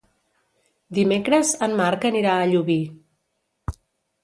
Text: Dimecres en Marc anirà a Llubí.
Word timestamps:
Dimecres 0.99 1.51
en 1.67 1.77
Marc 1.83 2.09
anirà 2.11 2.33
a 2.39 2.51
Llubí. 2.55 2.81